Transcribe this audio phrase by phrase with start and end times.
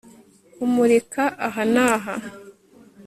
[0.53, 2.13] kumurika aha naha